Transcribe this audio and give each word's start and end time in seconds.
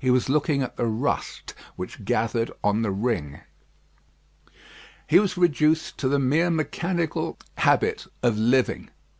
He 0.00 0.10
was 0.10 0.28
looking 0.28 0.60
at 0.64 0.76
the 0.76 0.86
rust 0.88 1.54
which 1.76 2.04
gathered 2.04 2.50
on 2.64 2.82
the 2.82 2.90
ring. 2.90 3.42
He 5.06 5.20
was 5.20 5.36
reduced 5.36 5.96
to 5.98 6.08
the 6.08 6.18
mere 6.18 6.50
mechanical 6.50 7.38
habit 7.58 8.08
of 8.24 8.36
living. 8.36 8.90